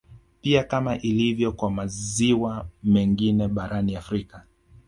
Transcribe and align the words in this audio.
Pia 0.41 0.63
kama 0.63 0.97
ilivyo 0.97 1.51
kwa 1.51 1.71
maziwa 1.71 2.67
mengine 2.83 3.47
barani 3.47 3.95
Afrika 3.95 4.43